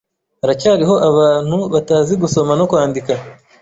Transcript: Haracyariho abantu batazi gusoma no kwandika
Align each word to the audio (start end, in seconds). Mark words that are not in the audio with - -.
Haracyariho 0.41 0.95
abantu 1.09 1.57
batazi 1.73 2.13
gusoma 2.21 2.51
no 2.59 2.65
kwandika 2.69 3.13